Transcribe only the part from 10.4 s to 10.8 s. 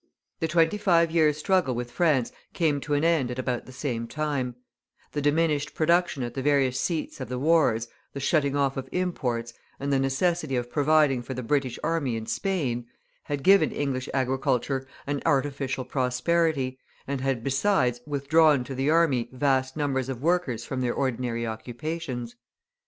of